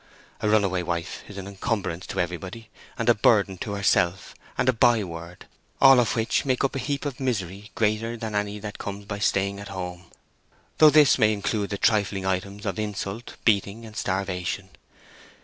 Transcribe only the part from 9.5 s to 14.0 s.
at home—though this may include the trifling items of insult, beating, and